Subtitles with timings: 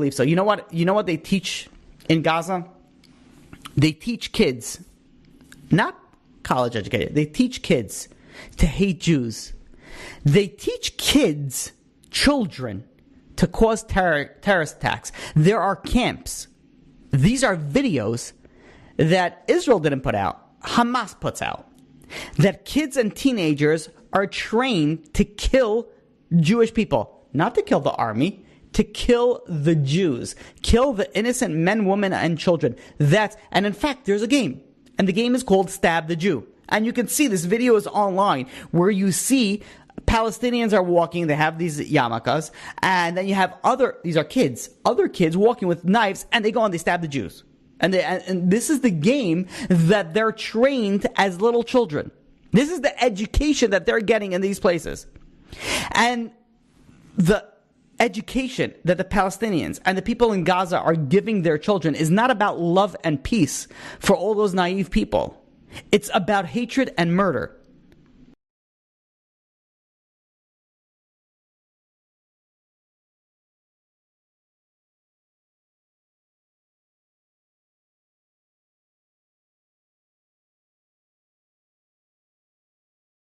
[0.00, 0.22] believe so.
[0.22, 0.72] You know what?
[0.72, 1.68] You know what they teach
[2.08, 2.66] in Gaza?
[3.76, 4.80] They teach kids,
[5.70, 5.94] not
[6.42, 7.14] college educated.
[7.14, 8.08] They teach kids
[8.56, 9.52] to hate Jews.
[10.24, 11.72] They teach kids,
[12.10, 12.84] children,
[13.36, 15.12] to cause terror, terrorist attacks.
[15.36, 16.48] There are camps.
[17.10, 18.32] These are videos
[18.96, 20.60] that Israel didn't put out.
[20.62, 21.68] Hamas puts out
[22.38, 25.88] that kids and teenagers are trained to kill
[26.36, 31.84] Jewish people, not to kill the army, to kill the Jews, kill the innocent men,
[31.86, 32.76] women, and children.
[32.98, 34.60] That's, and in fact, there's a game,
[34.98, 36.46] and the game is called Stab the Jew.
[36.68, 39.62] And you can see this video is online where you see
[40.06, 44.70] Palestinians are walking, they have these yarmulkes, and then you have other, these are kids,
[44.84, 47.44] other kids walking with knives, and they go and they stab the Jews.
[47.80, 52.10] And, they, and this is the game that they're trained as little children.
[52.52, 55.06] This is the education that they're getting in these places.
[55.92, 56.30] And
[57.16, 57.46] the
[58.00, 62.30] education that the Palestinians and the people in Gaza are giving their children is not
[62.30, 63.68] about love and peace
[63.98, 65.36] for all those naive people.
[65.92, 67.56] It's about hatred and murder.